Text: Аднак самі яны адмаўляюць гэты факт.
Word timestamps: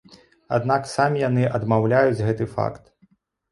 Аднак 0.57 0.87
самі 0.93 1.21
яны 1.29 1.45
адмаўляюць 1.59 2.25
гэты 2.27 2.51
факт. 2.57 2.83